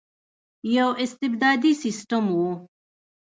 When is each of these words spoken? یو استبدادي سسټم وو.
یو 0.75 0.89
استبدادي 1.03 1.71
سسټم 1.83 2.25
وو. 2.35 2.49